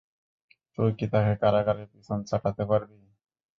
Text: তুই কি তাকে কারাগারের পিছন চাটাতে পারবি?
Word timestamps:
তুই 0.75 0.89
কি 0.97 1.05
তাকে 1.13 1.33
কারাগারের 1.41 1.87
পিছন 1.93 2.19
চাটাতে 2.29 2.63
পারবি? 2.69 2.97